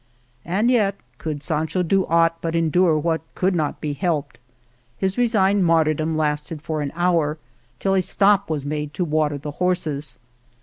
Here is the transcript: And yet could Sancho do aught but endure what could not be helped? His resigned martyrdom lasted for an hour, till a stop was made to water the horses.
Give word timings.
And 0.45 0.71
yet 0.71 0.95
could 1.19 1.43
Sancho 1.43 1.83
do 1.83 2.07
aught 2.07 2.39
but 2.41 2.55
endure 2.55 2.97
what 2.97 3.21
could 3.35 3.53
not 3.53 3.79
be 3.79 3.93
helped? 3.93 4.39
His 4.97 5.15
resigned 5.15 5.63
martyrdom 5.63 6.17
lasted 6.17 6.59
for 6.59 6.81
an 6.81 6.91
hour, 6.95 7.37
till 7.79 7.93
a 7.93 8.01
stop 8.01 8.49
was 8.49 8.65
made 8.65 8.95
to 8.95 9.05
water 9.05 9.37
the 9.37 9.51
horses. 9.61 10.17